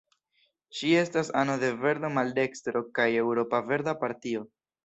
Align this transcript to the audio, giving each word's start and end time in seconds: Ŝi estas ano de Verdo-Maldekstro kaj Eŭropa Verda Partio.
Ŝi 0.77 0.93
estas 1.01 1.29
ano 1.43 1.57
de 1.65 1.69
Verdo-Maldekstro 1.83 2.85
kaj 2.99 3.09
Eŭropa 3.27 3.63
Verda 3.71 3.97
Partio. 4.05 4.47